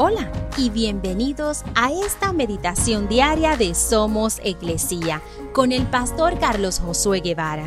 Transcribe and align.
Hola 0.00 0.30
y 0.56 0.70
bienvenidos 0.70 1.64
a 1.74 1.90
esta 1.90 2.32
meditación 2.32 3.08
diaria 3.08 3.56
de 3.56 3.74
Somos 3.74 4.40
Iglesia 4.44 5.20
con 5.52 5.72
el 5.72 5.88
pastor 5.88 6.38
Carlos 6.38 6.78
Josué 6.78 7.18
Guevara. 7.18 7.64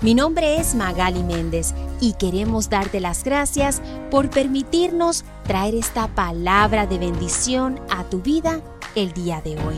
Mi 0.00 0.12
nombre 0.12 0.56
es 0.56 0.74
Magali 0.74 1.22
Méndez 1.22 1.74
y 2.00 2.14
queremos 2.14 2.68
darte 2.68 2.98
las 2.98 3.22
gracias 3.22 3.80
por 4.10 4.28
permitirnos 4.28 5.24
traer 5.44 5.76
esta 5.76 6.08
palabra 6.08 6.88
de 6.88 6.98
bendición 6.98 7.78
a 7.90 8.02
tu 8.02 8.22
vida 8.22 8.60
el 8.96 9.12
día 9.12 9.40
de 9.40 9.52
hoy. 9.52 9.76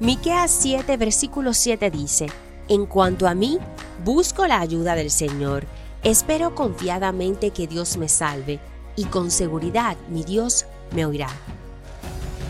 Miqueas 0.00 0.50
7 0.50 0.98
versículo 0.98 1.54
7 1.54 1.90
dice: 1.90 2.26
En 2.68 2.84
cuanto 2.84 3.26
a 3.26 3.34
mí, 3.34 3.58
busco 4.04 4.46
la 4.46 4.60
ayuda 4.60 4.94
del 4.94 5.10
Señor. 5.10 5.64
Espero 6.02 6.54
confiadamente 6.54 7.52
que 7.52 7.66
Dios 7.66 7.96
me 7.96 8.10
salve 8.10 8.60
y 8.96 9.04
con 9.04 9.30
seguridad 9.30 9.96
mi 10.08 10.24
Dios 10.24 10.66
me 10.92 11.06
oirá. 11.06 11.28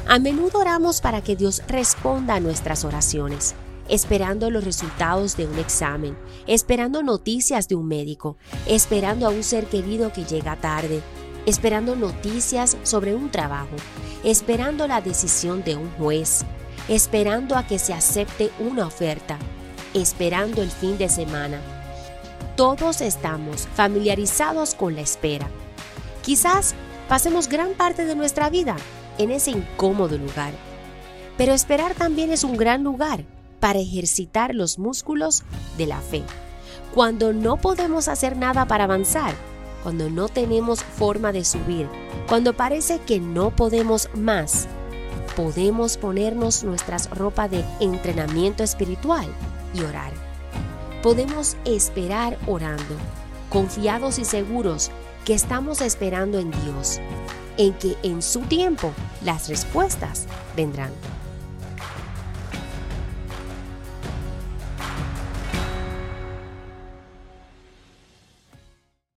A 0.07 0.19
menudo 0.19 0.59
oramos 0.59 1.01
para 1.01 1.23
que 1.23 1.35
Dios 1.35 1.63
responda 1.67 2.35
a 2.35 2.41
nuestras 2.41 2.85
oraciones, 2.85 3.55
esperando 3.89 4.51
los 4.51 4.65
resultados 4.65 5.37
de 5.37 5.47
un 5.47 5.59
examen, 5.59 6.17
esperando 6.47 7.03
noticias 7.03 7.69
de 7.69 7.75
un 7.75 7.89
médico, 7.89 8.37
esperando 8.67 9.27
a 9.27 9.31
un 9.31 9.43
ser 9.43 9.67
querido 9.67 10.13
que 10.13 10.25
llega 10.25 10.57
tarde, 10.57 11.01
esperando 11.47 11.97
noticias 11.97 12.77
sobre 12.83 13.15
un 13.15 13.31
trabajo, 13.31 13.77
esperando 14.25 14.87
la 14.87 15.01
decisión 15.01 15.65
de 15.65 15.77
un 15.77 15.91
juez, 15.93 16.45
esperando 16.89 17.57
a 17.57 17.67
que 17.67 17.79
se 17.79 17.95
acepte 17.95 18.51
una 18.59 18.87
oferta, 18.87 19.39
esperando 19.95 20.61
el 20.61 20.71
fin 20.71 20.99
de 20.99 21.09
semana. 21.09 21.61
Todos 22.57 23.01
estamos 23.01 23.69
familiarizados 23.75 24.75
con 24.75 24.95
la 24.95 25.01
espera 25.01 25.49
Quizás 26.25 26.75
pasemos 27.07 27.49
gran 27.49 27.75
parte 27.75 28.07
de 28.07 28.17
nuestra 28.17 28.49
vida 28.49 28.77
en 29.19 29.31
ese 29.31 29.51
incómodo 29.51 30.17
lugar. 30.17 30.53
Pero 31.37 31.53
esperar 31.53 31.95
también 31.95 32.31
es 32.31 32.45
un 32.45 32.57
gran 32.57 32.83
lugar 32.83 33.25
para 33.61 33.79
ejercitar 33.79 34.55
los 34.55 34.79
músculos 34.79 35.43
de 35.77 35.87
la 35.87 36.01
fe. 36.01 36.23
Cuando 36.95 37.33
no 37.33 37.59
podemos 37.59 38.09
hacer 38.09 38.37
nada 38.37 38.67
para 38.67 38.85
avanzar, 38.85 39.35
cuando 39.83 40.09
no 40.09 40.29
tenemos 40.29 40.83
forma 40.83 41.31
de 41.31 41.45
subir, 41.45 41.89
cuando 42.27 42.55
parece 42.55 43.01
que 43.01 43.21
no 43.21 43.51
podemos 43.51 44.09
más, 44.15 44.67
podemos 45.37 45.99
ponernos 45.99 46.65
nuestras 46.65 47.11
ropas 47.11 47.51
de 47.51 47.65
entrenamiento 47.81 48.63
espiritual 48.63 49.27
y 49.75 49.83
orar. 49.83 50.13
Podemos 51.03 51.59
esperar 51.67 52.39
orando, 52.47 52.97
confiados 53.51 54.19
y 54.19 54.25
seguros 54.25 54.91
que 55.25 55.35
estamos 55.35 55.81
esperando 55.81 56.39
en 56.39 56.51
Dios, 56.51 57.01
en 57.57 57.73
que 57.75 57.97
en 58.03 58.21
su 58.21 58.41
tiempo 58.41 58.93
las 59.23 59.49
respuestas 59.49 60.27
vendrán. 60.55 60.91